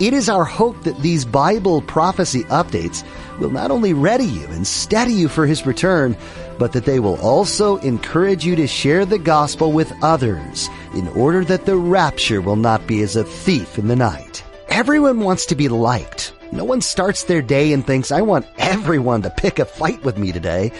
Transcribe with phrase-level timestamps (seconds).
[0.00, 3.04] It is our hope that these Bible prophecy updates
[3.38, 6.16] will not only ready you and steady you for His return,
[6.58, 11.44] but that they will also encourage you to share the gospel with others in order
[11.44, 14.42] that the rapture will not be as a thief in the night.
[14.68, 16.32] Everyone wants to be liked.
[16.50, 20.18] No one starts their day and thinks, I want everyone to pick a fight with
[20.18, 20.72] me today.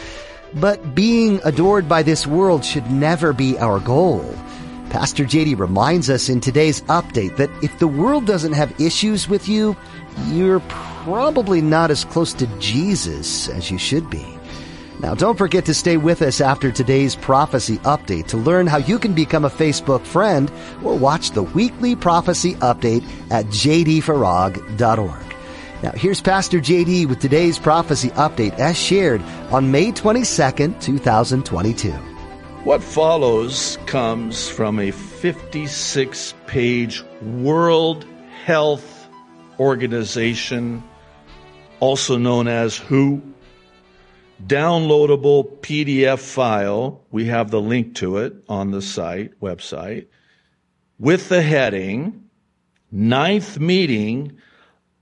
[0.55, 4.24] But being adored by this world should never be our goal.
[4.94, 9.48] Pastor JD reminds us in today's update that if the world doesn't have issues with
[9.48, 9.76] you,
[10.28, 14.24] you're probably not as close to Jesus as you should be.
[15.00, 19.00] Now, don't forget to stay with us after today's prophecy update to learn how you
[19.00, 20.48] can become a Facebook friend
[20.84, 25.34] or watch the weekly prophecy update at jdfarag.org.
[25.82, 32.13] Now, here's Pastor JD with today's prophecy update as shared on May 22nd, 2022.
[32.64, 38.06] What follows comes from a 56 page World
[38.42, 39.06] Health
[39.60, 40.82] Organization,
[41.80, 43.20] also known as WHO,
[44.46, 47.04] downloadable PDF file.
[47.10, 50.06] We have the link to it on the site, website,
[50.98, 52.30] with the heading,
[52.90, 54.38] Ninth Meeting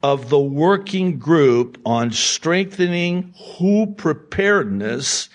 [0.02, 5.28] of the Working Group on Strengthening WHO Preparedness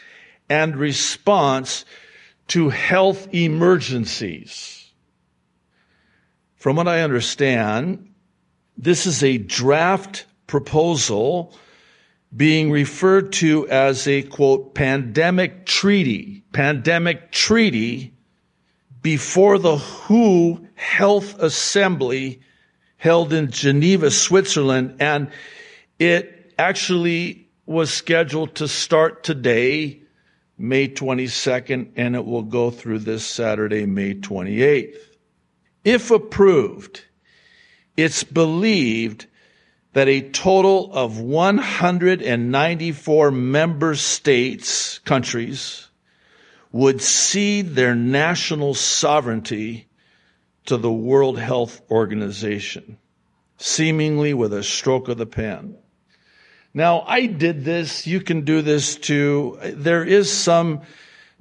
[0.50, 1.86] and Response
[2.48, 4.92] to health emergencies.
[6.56, 8.14] From what I understand,
[8.78, 11.54] this is a draft proposal
[12.36, 18.14] being referred to as a quote, pandemic treaty, pandemic treaty
[19.02, 22.42] before the WHO Health Assembly
[22.98, 24.98] held in Geneva, Switzerland.
[25.00, 25.30] And
[26.00, 30.02] it actually was scheduled to start today
[30.58, 34.98] May 22nd, and it will go through this Saturday, May 28th.
[35.84, 37.04] If approved,
[37.96, 39.28] it's believed
[39.94, 45.88] that a total of 194 member states, countries,
[46.72, 49.88] would cede their national sovereignty
[50.66, 52.98] to the World Health Organization,
[53.58, 55.78] seemingly with a stroke of the pen.
[56.78, 58.06] Now, I did this.
[58.06, 59.58] You can do this too.
[59.64, 60.84] There is some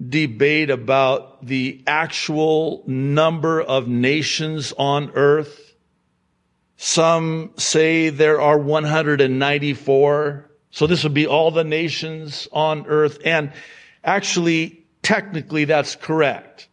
[0.01, 5.75] debate about the actual number of nations on earth.
[6.79, 10.51] Some say there are 194.
[10.71, 13.19] So this would be all the nations on earth.
[13.23, 13.53] And
[14.03, 16.69] actually, technically, that's correct.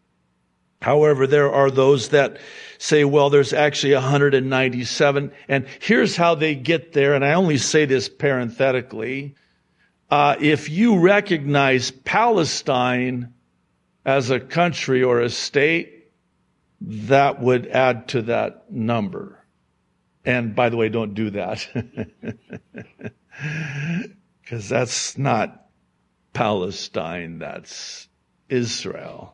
[0.83, 2.39] However, there are those that
[2.77, 5.31] say, well, there's actually 197.
[5.47, 7.13] And here's how they get there.
[7.13, 9.35] And I only say this parenthetically.
[10.11, 13.33] Uh, if you recognize Palestine
[14.05, 16.11] as a country or a state,
[16.81, 19.39] that would add to that number.
[20.25, 21.65] And by the way, don't do that.
[24.41, 25.67] Because that's not
[26.33, 28.09] Palestine, that's
[28.49, 29.33] Israel.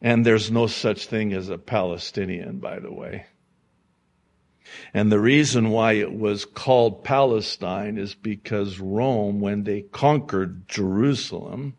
[0.00, 3.26] And there's no such thing as a Palestinian, by the way.
[4.92, 11.76] And the reason why it was called Palestine is because Rome, when they conquered Jerusalem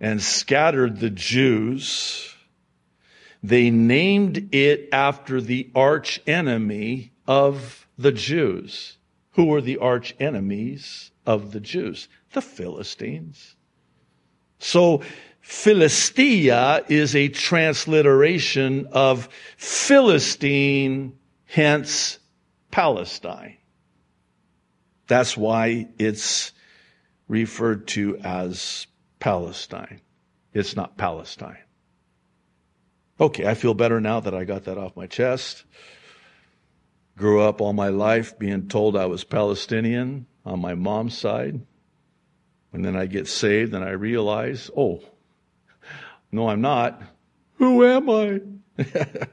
[0.00, 2.34] and scattered the Jews,
[3.42, 8.96] they named it after the arch enemy of the Jews.
[9.32, 12.08] Who were the arch enemies of the Jews?
[12.32, 13.56] The Philistines.
[14.58, 15.02] So
[15.40, 22.18] Philistia is a transliteration of Philistine, hence
[22.70, 23.56] Palestine.
[25.06, 26.52] That's why it's
[27.26, 28.86] referred to as
[29.18, 30.00] Palestine.
[30.52, 31.58] It's not Palestine.
[33.20, 35.64] Okay, I feel better now that I got that off my chest.
[37.18, 41.60] Grew up all my life being told I was Palestinian on my mom's side.
[42.72, 45.02] And then I get saved and I realize, oh,
[46.32, 47.02] no, I'm not.
[47.58, 48.40] Who am I?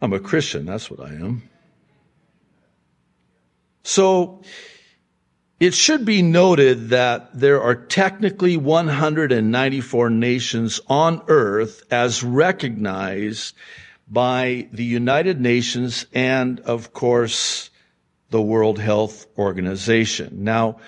[0.00, 0.66] I'm a Christian.
[0.66, 1.42] That's what I am.
[3.82, 4.42] So,
[5.60, 13.56] it should be noted that there are technically 194 nations on earth as recognized
[14.06, 17.70] by the United Nations and, of course,
[18.30, 20.44] the World Health Organization.
[20.44, 20.78] Now,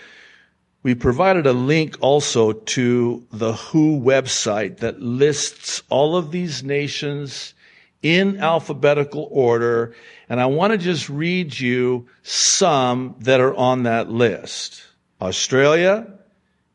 [0.83, 7.55] we provided a link also to the WHO website that lists all of these nations
[8.03, 9.95] in alphabetical order.
[10.29, 14.83] And I want to just read you some that are on that list.
[15.21, 16.07] Australia,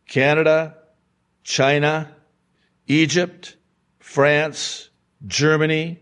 [0.08, 0.75] Canada,
[1.44, 2.13] China,
[2.88, 3.58] Egypt,
[4.00, 4.90] France,
[5.25, 6.00] Germany,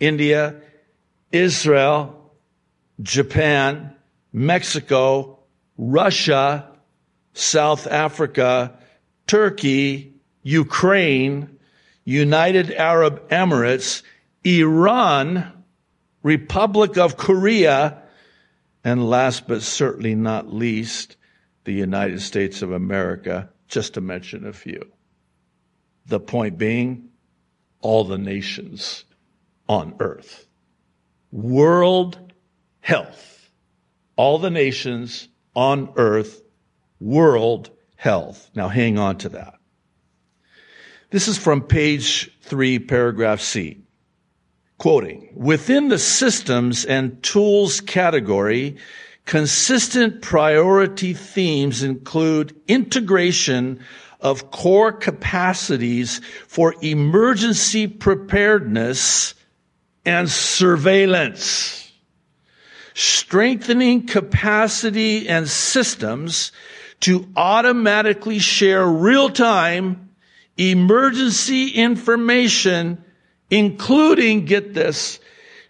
[0.00, 0.56] India,
[1.30, 2.32] Israel,
[3.02, 3.94] Japan,
[4.32, 5.40] Mexico,
[5.76, 6.71] Russia,
[7.32, 8.78] South Africa,
[9.26, 11.58] Turkey, Ukraine,
[12.04, 14.02] United Arab Emirates,
[14.44, 15.64] Iran,
[16.22, 18.02] Republic of Korea,
[18.84, 21.16] and last but certainly not least,
[21.64, 24.92] the United States of America, just to mention a few.
[26.06, 27.08] The point being,
[27.80, 29.04] all the nations
[29.68, 30.46] on earth.
[31.30, 32.18] World
[32.80, 33.50] health.
[34.16, 36.42] All the nations on earth,
[37.02, 38.50] world health.
[38.54, 39.54] Now hang on to that.
[41.10, 43.82] This is from page three, paragraph C.
[44.78, 48.76] Quoting, within the systems and tools category,
[49.26, 53.80] consistent priority themes include integration
[54.20, 59.34] of core capacities for emergency preparedness
[60.04, 61.92] and surveillance,
[62.94, 66.52] strengthening capacity and systems
[67.02, 70.10] to automatically share real-time
[70.56, 73.04] emergency information,
[73.50, 75.18] including, get this,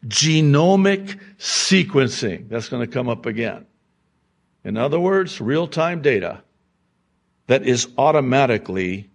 [0.06, 2.48] genomic sequencing.
[2.48, 3.66] That's going to come up again.
[4.64, 6.42] In other words, real-time data
[7.46, 9.10] that is automatically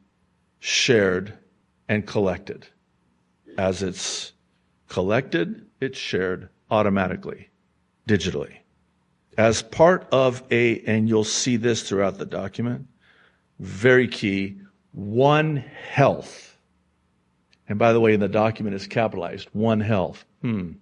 [0.60, 1.38] shared
[1.88, 2.68] and collected.
[3.58, 4.34] As it's
[4.90, 7.50] collected, it's shared automatically,
[8.08, 8.58] digitally.
[9.38, 12.88] As part of a, and you'll see this throughout the document,
[13.60, 14.60] very key,
[14.92, 16.58] One Health.
[17.70, 20.26] And by the way, in the document is capitalized, One Health.
[20.42, 20.74] Hmm.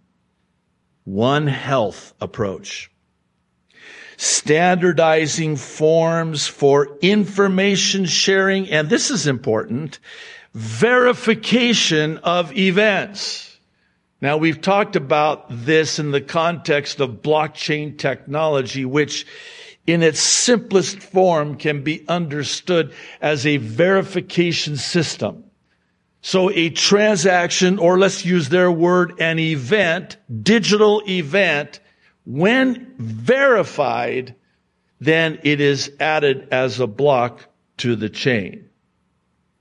[1.04, 2.90] One Health approach
[4.18, 10.00] standardizing forms for information sharing, and this is important,
[10.54, 13.55] verification of events.
[14.26, 19.28] Now we've talked about this in the context of blockchain technology, which
[19.86, 22.92] in its simplest form can be understood
[23.22, 25.44] as a verification system.
[26.24, 31.80] So a transaction, or let's use their word, an event, digital event,
[32.26, 34.34] when verified,
[35.00, 37.46] then it is added as a block
[37.78, 38.72] to the chain.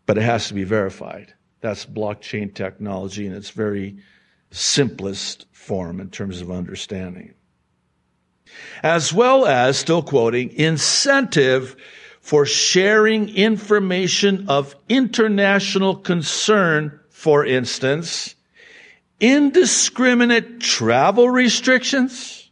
[0.06, 1.34] But it has to be verified.
[1.60, 3.98] That's blockchain technology and its very
[4.56, 7.34] simplest form in terms of understanding.
[8.82, 11.76] As well as, still quoting, incentive
[12.20, 18.34] for sharing information of international concern, for instance,
[19.20, 22.50] indiscriminate travel restrictions,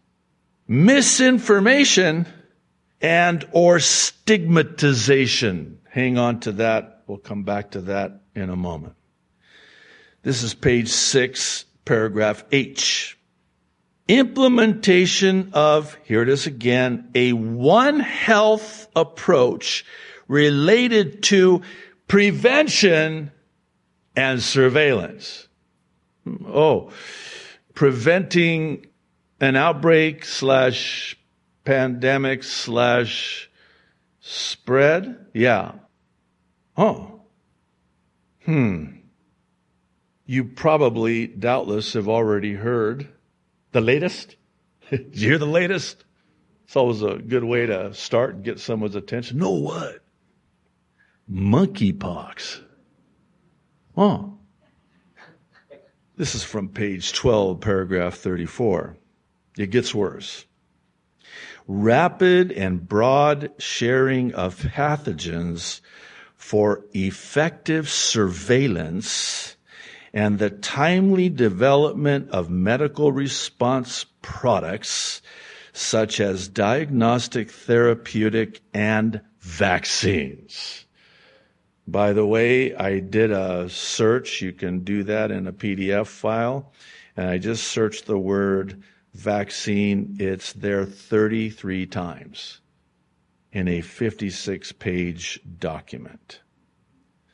[0.67, 2.27] misinformation
[3.01, 5.79] and or stigmatization.
[5.91, 7.03] Hang on to that.
[7.07, 8.95] We'll come back to that in a moment.
[10.23, 13.19] This is page six, paragraph H.
[14.09, 19.85] Implementation of, here it is again, a one health approach
[20.29, 21.63] related to
[22.09, 23.31] prevention
[24.17, 25.49] and surveillance.
[26.47, 26.91] Oh,
[27.75, 28.87] preventing
[29.41, 31.17] an outbreak slash
[31.65, 33.51] pandemic slash
[34.21, 35.27] spread?
[35.33, 35.73] Yeah.
[36.77, 37.21] Oh.
[38.45, 38.92] Hmm.
[40.33, 43.07] You probably, doubtless, have already heard
[43.73, 44.37] the latest.
[44.91, 46.07] Did you hear the latest?
[46.65, 49.37] It's always a good way to start and get someone's attention.
[49.37, 50.03] Know what?
[51.31, 52.63] Monkeypox.
[53.95, 54.39] Oh.
[56.17, 58.97] This is from page 12, paragraph 34.
[59.59, 60.47] It gets worse.
[61.69, 65.83] Rapid and broad sharing of pathogens
[66.39, 69.57] for effective surveillance
[70.13, 75.23] and the timely development of medical response products
[75.73, 80.85] such as diagnostic, therapeutic, and vaccines.
[81.87, 84.43] By the way, I did a search.
[84.43, 86.73] You can do that in a PDF file.
[87.17, 88.83] And I just searched the word
[89.15, 92.61] vaccine, it's there 33 times
[93.53, 96.41] in a 56 page document.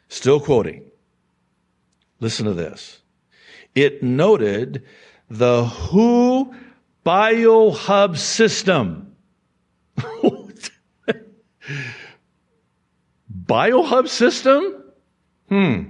[0.08, 0.90] Still quoting.
[2.20, 3.00] Listen to this.
[3.75, 4.82] it noted
[5.30, 6.54] the WHO
[7.04, 9.14] BioHub system.
[13.46, 14.84] BioHub system?
[15.48, 15.82] Hmm.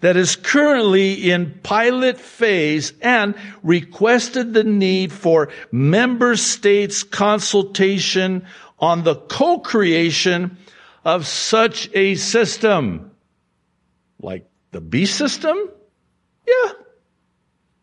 [0.00, 8.44] That is currently in pilot phase and requested the need for member states consultation
[8.78, 10.56] on the co-creation
[11.04, 13.10] of such a system.
[14.20, 15.56] Like the B system?
[16.46, 16.72] Yeah.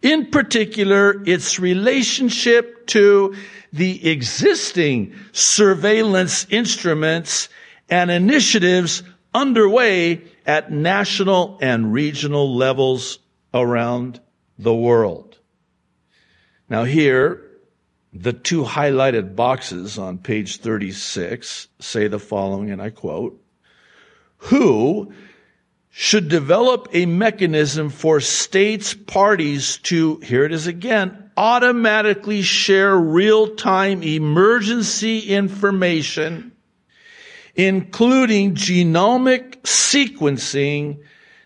[0.01, 3.35] In particular, its relationship to
[3.71, 7.49] the existing surveillance instruments
[7.89, 9.03] and initiatives
[9.33, 13.19] underway at national and regional levels
[13.53, 14.19] around
[14.57, 15.37] the world.
[16.69, 17.45] Now here,
[18.13, 23.41] the two highlighted boxes on page 36 say the following, and I quote,
[24.37, 25.13] who
[25.91, 34.03] should develop a mechanism for states parties to, here it is again, automatically share real-time
[34.03, 36.51] emergency information,
[37.55, 40.99] including genomic sequencing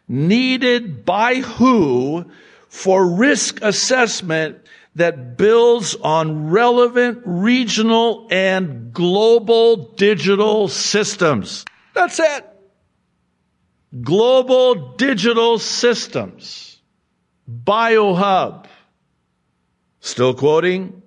[0.07, 2.29] needed by who
[2.67, 4.57] for risk assessment
[4.95, 11.65] that builds on relevant regional and global digital systems.
[11.93, 12.52] That's it.
[14.01, 16.81] Global digital systems.
[17.47, 18.65] Biohub.
[19.99, 21.03] Still quoting.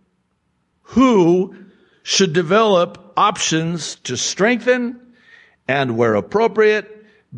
[0.83, 1.57] Who
[2.05, 5.01] should develop options to strengthen
[5.67, 6.93] and where appropriate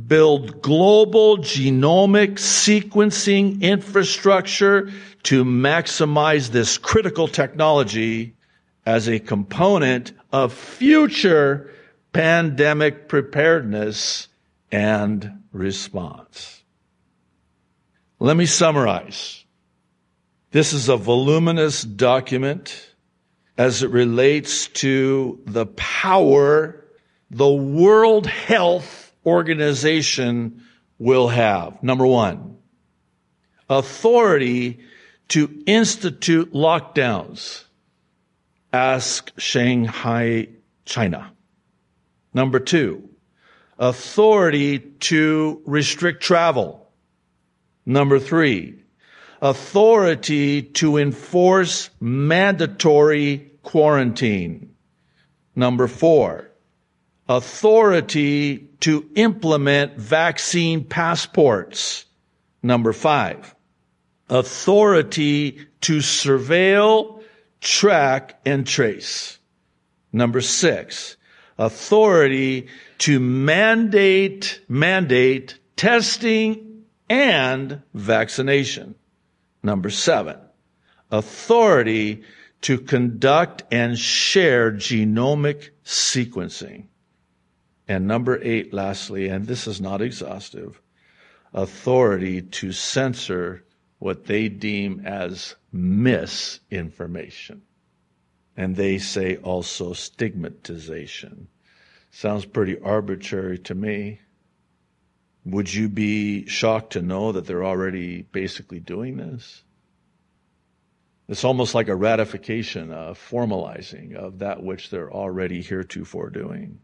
[0.07, 4.91] build global genomic sequencing infrastructure
[5.25, 8.35] to maximize this critical technology
[8.85, 11.71] as a component of future
[12.13, 14.28] pandemic preparedness
[14.71, 16.63] and response.
[18.19, 19.45] Let me summarize.
[20.51, 22.95] This is a voluminous document
[23.57, 26.85] as it relates to the power
[27.31, 30.63] the World Health Organization
[30.99, 31.83] will have.
[31.83, 32.57] Number one,
[33.69, 34.81] authority
[35.29, 37.65] to institute lockdowns.
[38.73, 40.49] Ask Shanghai,
[40.85, 41.33] China.
[42.33, 43.09] Number two,
[43.79, 46.91] authority to restrict travel.
[47.87, 48.83] Number three,
[49.41, 54.75] authority to enforce mandatory quarantine.
[55.55, 56.51] Number four,
[57.29, 62.05] authority to implement vaccine passports.
[62.63, 63.55] Number five,
[64.29, 67.23] authority to surveil,
[67.61, 69.39] track, and trace.
[70.13, 71.17] Number six,
[71.59, 78.95] authority to mandate, mandate testing and vaccination.
[79.63, 80.37] Number seven,
[81.11, 82.23] authority
[82.63, 86.87] to conduct and share genomic sequencing.
[87.87, 90.81] And number eight, lastly, and this is not exhaustive,
[91.55, 93.65] authority to censor
[93.99, 97.63] what they deem as misinformation.
[98.59, 101.47] And they say also stigmatization.
[102.11, 104.21] Sounds pretty arbitrary to me.
[105.45, 109.63] Would you be shocked to know that they're already basically doing this?
[111.29, 116.81] It's almost like a ratification, a formalizing of that which they're already heretofore doing.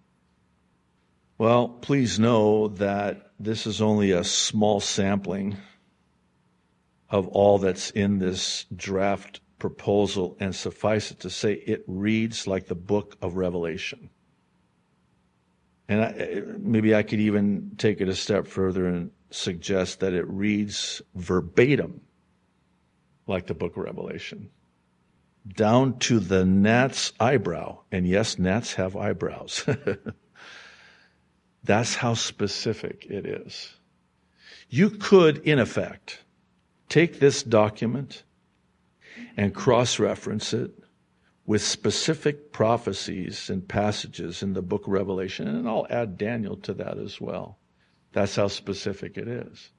[1.38, 5.57] Well, please know that this is only a small sampling
[7.11, 12.66] of all that's in this draft proposal, and suffice it to say, it reads like
[12.66, 14.11] the book of Revelation.
[15.88, 20.28] And I, maybe I could even take it a step further and suggest that it
[20.28, 22.02] reads verbatim
[23.26, 24.50] like the book of Revelation,
[25.49, 27.78] down to the gnat's eyebrow.
[27.90, 29.66] And yes, gnats have eyebrows.
[31.64, 33.73] That's how specific it is.
[34.68, 36.23] You could, in effect,
[36.90, 38.25] take this document
[39.37, 40.73] and cross reference it
[41.47, 46.75] with specific prophecies and passages in the book of Revelation, and I'll add Daniel to
[46.75, 47.59] that as well.
[48.12, 49.71] That's how specific it is.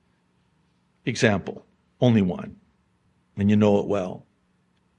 [1.05, 1.65] Example,
[2.01, 2.57] only one,
[3.37, 4.25] and you know it well.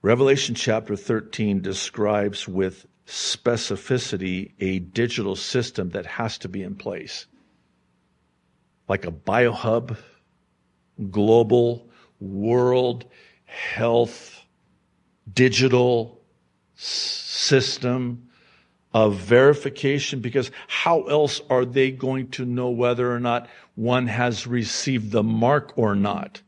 [0.03, 7.27] Revelation chapter 13 describes with specificity a digital system that has to be in place.
[8.89, 9.97] Like a biohub,
[11.11, 11.89] global,
[12.21, 13.05] world,
[13.45, 14.46] health,
[15.33, 16.21] digital
[16.75, 18.29] system
[18.93, 24.47] of verification because how else are they going to know whether or not one has
[24.47, 26.41] received the mark or not?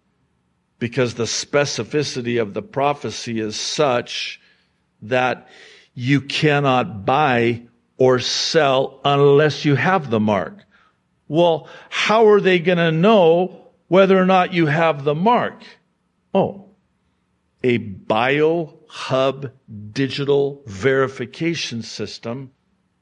[0.78, 4.40] because the specificity of the prophecy is such
[5.02, 5.48] that
[5.94, 7.62] you cannot buy
[7.96, 10.56] or sell unless you have the mark.
[11.26, 15.62] Well, how are they going to know whether or not you have the mark?
[16.32, 16.67] Oh,
[17.62, 19.52] a biohub
[19.92, 22.52] digital verification system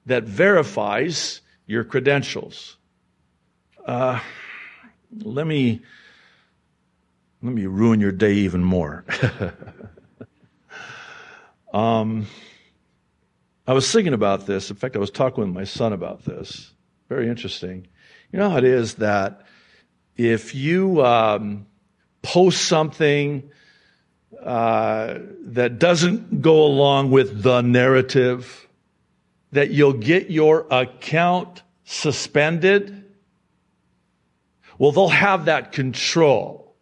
[0.07, 2.77] that verifies your credentials.
[3.85, 4.21] Uh,
[5.23, 5.83] let me
[7.43, 9.05] let me ruin your day even more.
[11.73, 12.27] um,
[13.67, 14.71] I was thinking about this.
[14.71, 16.73] In fact, I was talking with my son about this.
[17.09, 17.87] Very interesting.
[18.33, 19.43] You know how it is that
[20.17, 21.67] if you um,
[22.23, 23.51] post something
[24.43, 28.69] uh, that doesn't go along with the narrative,
[29.53, 33.05] that you'll get your account suspended.
[34.79, 36.75] Well, they'll have that control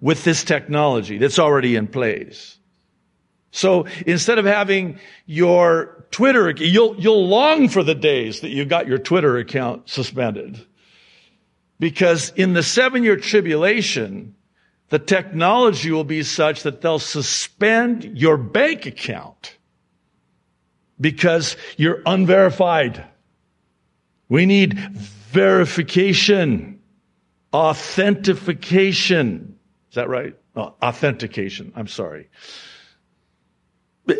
[0.00, 2.58] with this technology that's already in place.
[3.50, 8.86] So instead of having your Twitter, you'll, you'll long for the days that you got
[8.86, 10.60] your Twitter account suspended.
[11.78, 14.34] Because in the seven year tribulation,
[14.88, 19.56] the technology will be such that they'll suspend your bank account
[21.00, 23.04] because you're unverified.
[24.28, 26.80] We need verification,
[27.52, 29.58] authentication.
[29.90, 30.36] Is that right?
[30.54, 31.72] Oh, authentication.
[31.76, 32.30] I'm sorry.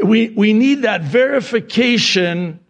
[0.05, 2.61] We, we need that verification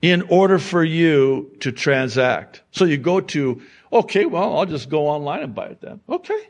[0.00, 2.62] in order for you to transact.
[2.70, 3.60] So you go to,
[3.92, 6.00] okay, well, I'll just go online and buy it then.
[6.08, 6.48] Okay.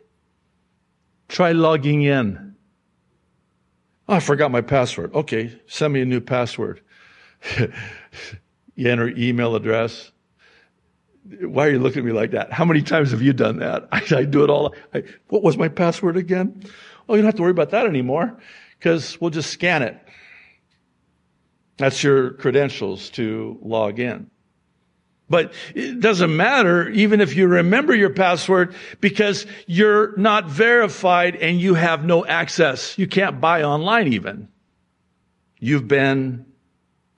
[1.28, 2.54] Try logging in.
[4.08, 5.14] Oh, I forgot my password.
[5.14, 6.80] Okay, send me a new password.
[8.76, 10.12] you enter email address.
[11.40, 12.52] Why are you looking at me like that?
[12.52, 13.88] How many times have you done that?
[13.92, 14.74] I, I do it all.
[14.94, 16.62] I, what was my password again?
[17.08, 18.38] Oh, you don't have to worry about that anymore
[18.78, 20.00] because we'll just scan it.
[21.78, 24.30] That's your credentials to log in.
[25.28, 31.60] But it doesn't matter even if you remember your password because you're not verified and
[31.60, 32.96] you have no access.
[32.96, 34.48] You can't buy online even.
[35.58, 36.46] You've been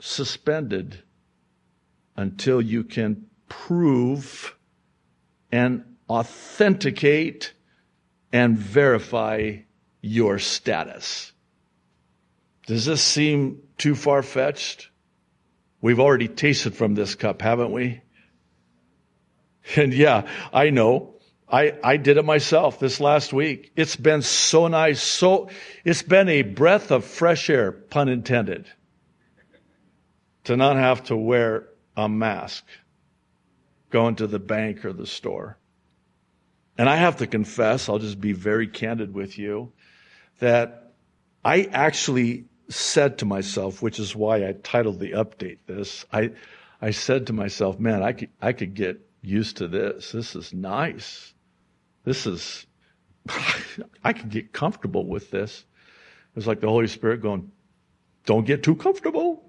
[0.01, 1.03] suspended
[2.17, 4.57] until you can prove
[5.53, 7.53] and authenticate
[8.33, 9.57] and verify
[10.01, 11.33] your status.
[12.67, 14.91] Does this seem too far fetched?
[15.81, 18.01] We've already tasted from this cup, haven't we?
[19.77, 21.15] And yeah, I know.
[21.51, 23.73] I, I did it myself this last week.
[23.75, 25.01] It's been so nice.
[25.01, 25.49] So,
[25.85, 28.67] it's been a breath of fresh air, pun intended,
[30.45, 32.65] to not have to wear a mask
[33.91, 35.59] going to the bank or the store.
[36.77, 39.73] And I have to confess, I'll just be very candid with you,
[40.39, 40.93] that
[41.45, 46.33] I actually said to myself, which is why I titled the update this, I,
[46.81, 50.13] I said to myself, man, I could, I could get used to this.
[50.13, 51.33] This is nice.
[52.05, 52.67] This is,
[54.05, 55.65] I could get comfortable with this.
[56.31, 57.51] It was like the Holy Spirit going,
[58.27, 59.43] don't get too comfortable.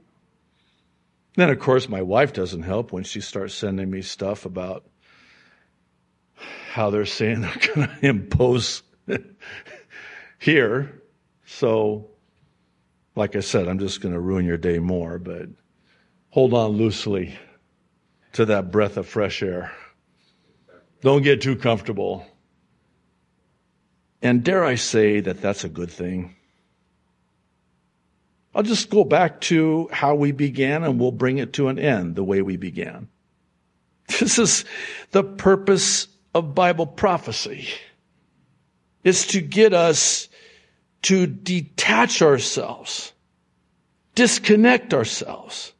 [1.35, 4.85] Then, of course, my wife doesn't help when she starts sending me stuff about
[6.71, 8.81] how they're saying they're going to impose
[10.39, 11.01] here.
[11.45, 12.09] So
[13.19, 15.49] like I said, I'm just going to ruin your day more, but
[16.29, 17.37] hold on loosely
[18.31, 19.73] to that breath of fresh air.
[21.01, 22.25] Don't get too comfortable.
[24.21, 26.37] And dare I say that that's a good thing?
[28.55, 32.15] I'll just go back to how we began and we'll bring it to an end
[32.15, 33.09] the way we began.
[34.19, 34.65] This is
[35.11, 37.67] the purpose of Bible prophecy.
[39.03, 40.28] It's to get us
[41.03, 43.13] to detach ourselves,
[44.15, 45.73] disconnect ourselves,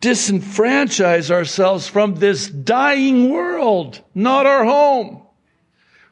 [0.00, 5.22] disenfranchise ourselves from this dying world, not our home.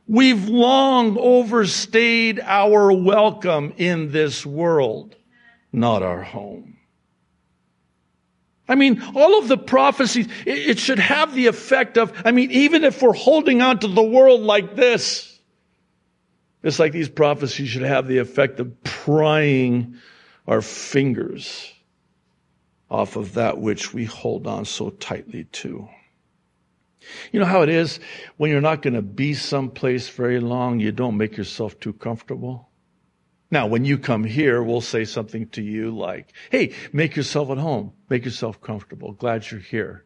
[0.06, 5.14] We've long overstayed our welcome in this world,
[5.72, 6.78] not our home.
[8.68, 12.84] I mean, all of the prophecies, it should have the effect of, I mean, even
[12.84, 15.37] if we're holding on to the world like this,
[16.62, 19.96] it's like these prophecies should have the effect of prying
[20.46, 21.72] our fingers
[22.90, 25.88] off of that which we hold on so tightly to.
[27.32, 28.00] You know how it is
[28.36, 32.68] when you're not going to be someplace very long, you don't make yourself too comfortable.
[33.50, 37.58] Now, when you come here, we'll say something to you like, Hey, make yourself at
[37.58, 37.92] home.
[38.10, 39.12] Make yourself comfortable.
[39.12, 40.04] Glad you're here.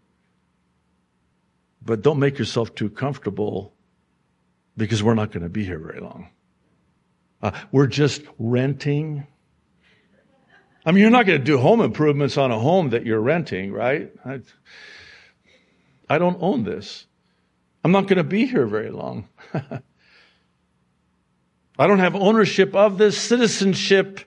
[1.84, 3.74] But don't make yourself too comfortable
[4.76, 6.28] because we're not going to be here very long.
[7.42, 9.26] Uh, we're just renting.
[10.86, 13.72] I mean, you're not going to do home improvements on a home that you're renting,
[13.72, 14.12] right?
[14.24, 14.40] I,
[16.08, 17.06] I don't own this.
[17.84, 19.28] I'm not going to be here very long.
[21.78, 24.20] I don't have ownership of this, citizenship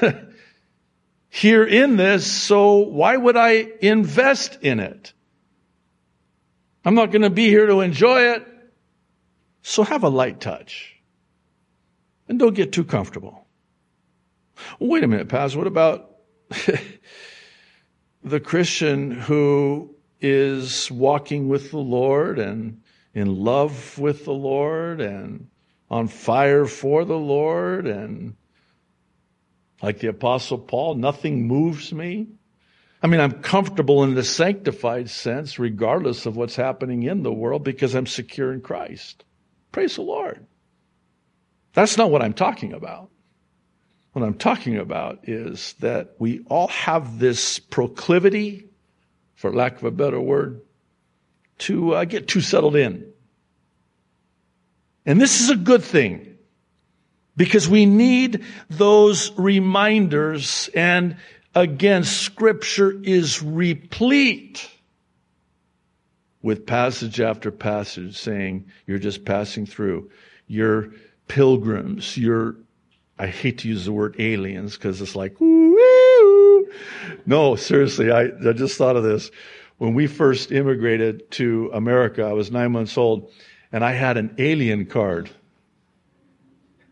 [1.30, 5.14] here in this, so why would I invest in it?
[6.84, 8.46] I'm not going to be here to enjoy it.
[9.62, 10.99] So have a light touch.
[12.30, 13.44] And don't get too comfortable.
[14.78, 16.12] Wait a minute, Paz, what about
[18.22, 22.82] the Christian who is walking with the Lord and
[23.14, 25.48] in love with the Lord and
[25.90, 28.36] on fire for the Lord and
[29.82, 32.28] like the apostle Paul, nothing moves me.
[33.02, 37.64] I mean, I'm comfortable in the sanctified sense, regardless of what's happening in the world,
[37.64, 39.24] because I'm secure in Christ.
[39.72, 40.46] Praise the Lord.
[41.72, 43.10] That's not what I'm talking about.
[44.12, 48.66] What I'm talking about is that we all have this proclivity,
[49.36, 50.62] for lack of a better word,
[51.58, 53.12] to uh, get too settled in.
[55.06, 56.38] And this is a good thing
[57.36, 60.68] because we need those reminders.
[60.74, 61.16] And
[61.54, 64.68] again, scripture is replete
[66.42, 70.10] with passage after passage saying you're just passing through.
[70.46, 70.94] You're
[71.30, 72.16] pilgrims.
[72.16, 72.56] You're,
[73.16, 75.40] I hate to use the word aliens because it's like,
[77.24, 79.30] no, seriously, I, I just thought of this.
[79.78, 83.30] When we first immigrated to America, I was nine months old
[83.70, 85.30] and I had an alien card.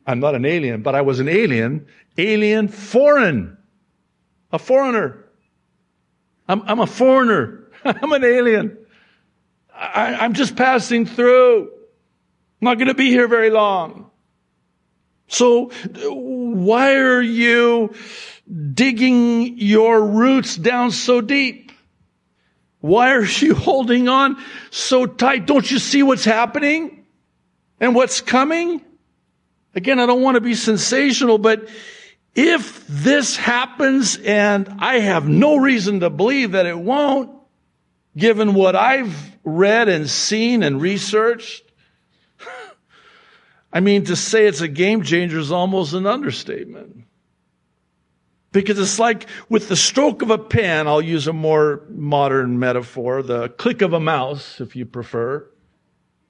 [0.07, 3.59] I'm not an alien, but I was an alien, alien foreign,
[4.53, 5.25] a foreigner.
[6.49, 7.65] I'm, I'm a foreigner.
[7.85, 8.79] I'm an alien.
[9.75, 11.63] I, am just passing through.
[11.63, 14.09] I'm not going to be here very long.
[15.29, 17.95] So why are you
[18.75, 21.71] digging your roots down so deep?
[22.81, 24.37] Why are you holding on
[24.71, 25.47] so tight?
[25.47, 27.05] Don't you see what's happening
[27.79, 28.83] and what's coming?
[29.75, 31.69] Again, I don't want to be sensational, but
[32.35, 37.31] if this happens, and I have no reason to believe that it won't,
[38.17, 41.68] given what I've read and seen and researched,
[43.79, 47.05] I mean, to say it's a game changer is almost an understatement.
[48.51, 53.23] Because it's like with the stroke of a pen, I'll use a more modern metaphor,
[53.23, 55.49] the click of a mouse, if you prefer.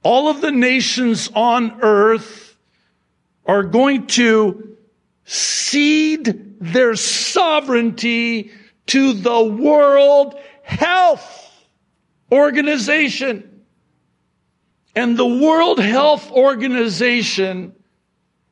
[0.02, 2.54] All of the nations on earth
[3.46, 4.76] are going to
[5.24, 8.50] cede their sovereignty
[8.88, 11.50] to the World Health
[12.30, 13.57] Organization.
[14.98, 17.72] And the World Health Organization,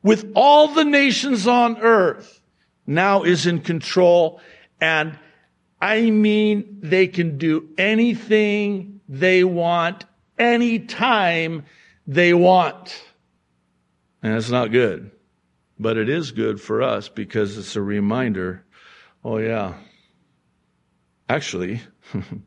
[0.01, 2.39] with all the nations on earth,
[2.85, 4.39] now is in control.
[4.79, 5.19] And
[5.81, 10.05] I mean, they can do anything they want,
[10.39, 11.65] anytime
[12.07, 12.97] they want.
[14.23, 15.11] And it's not good.
[15.77, 18.63] But it is good for us because it's a reminder
[19.21, 19.73] oh, yeah,
[21.27, 21.81] actually,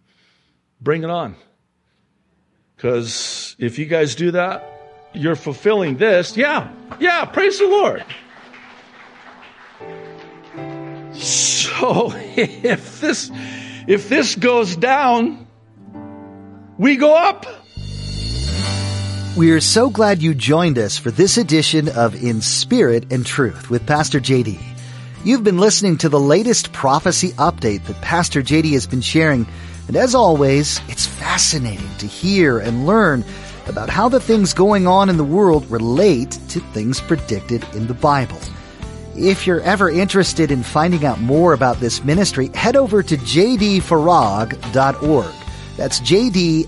[0.80, 1.36] bring it on.
[2.80, 4.64] Because if you guys do that,
[5.12, 6.34] you're fulfilling this.
[6.34, 8.02] Yeah, yeah, praise the Lord.
[11.12, 13.30] So if this
[13.86, 15.46] if this goes down,
[16.78, 17.44] we go up.
[19.36, 23.68] We are so glad you joined us for this edition of In Spirit and Truth
[23.68, 24.58] with Pastor JD.
[25.22, 29.46] You've been listening to the latest prophecy update that Pastor JD has been sharing,
[29.90, 33.24] and as always, it's fascinating to hear and learn
[33.66, 37.94] about how the things going on in the world relate to things predicted in the
[37.94, 38.38] Bible.
[39.16, 45.34] If you're ever interested in finding out more about this ministry, head over to jdfarag.org.
[45.76, 46.62] That's J-D-F-A-R-A-G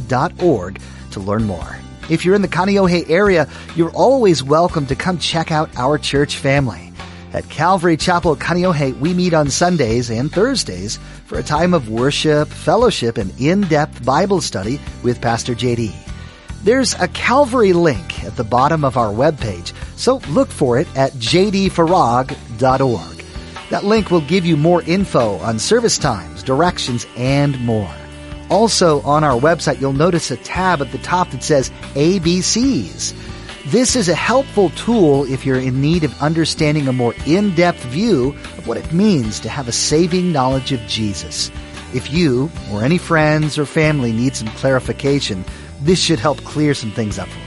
[0.00, 0.80] dot org
[1.12, 1.78] to learn more.
[2.10, 6.36] If you're in the Kaneohe area, you're always welcome to come check out our church
[6.36, 6.87] family.
[7.32, 12.48] At Calvary Chapel Kaneohe, we meet on Sundays and Thursdays for a time of worship,
[12.48, 15.92] fellowship, and in-depth Bible study with Pastor JD.
[16.64, 21.12] There's a Calvary link at the bottom of our webpage, so look for it at
[21.12, 22.34] jdfarag.org.
[23.70, 27.94] That link will give you more info on service times, directions, and more.
[28.48, 33.12] Also, on our website, you'll notice a tab at the top that says ABCs.
[33.70, 38.28] This is a helpful tool if you're in need of understanding a more in-depth view
[38.56, 41.50] of what it means to have a saving knowledge of Jesus.
[41.92, 45.44] If you or any friends or family need some clarification,
[45.82, 47.44] this should help clear some things up for you.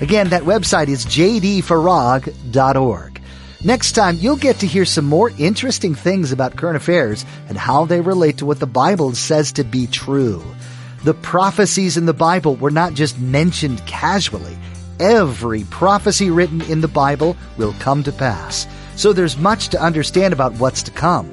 [0.00, 3.20] Again, that website is jdfarag.org.
[3.64, 7.84] Next time, you'll get to hear some more interesting things about current affairs and how
[7.84, 10.44] they relate to what the Bible says to be true.
[11.02, 14.56] The prophecies in the Bible were not just mentioned casually.
[15.00, 18.66] Every prophecy written in the Bible will come to pass.
[18.96, 21.32] So there's much to understand about what's to come.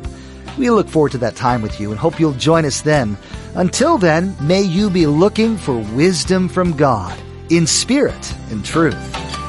[0.58, 3.18] We look forward to that time with you and hope you'll join us then.
[3.56, 7.18] Until then, may you be looking for wisdom from God
[7.50, 9.45] in spirit and truth.